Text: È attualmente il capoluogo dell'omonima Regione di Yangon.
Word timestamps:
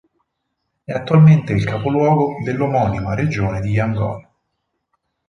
È 0.83 0.91
attualmente 0.93 1.53
il 1.53 1.63
capoluogo 1.63 2.37
dell'omonima 2.43 3.13
Regione 3.13 3.61
di 3.61 3.69
Yangon. 3.69 4.27